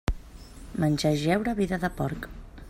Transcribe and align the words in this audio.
Menjar 0.83 1.11
i 1.19 1.19
jeure, 1.25 1.57
vida 1.61 1.81
de 1.85 1.93
porc. 2.01 2.29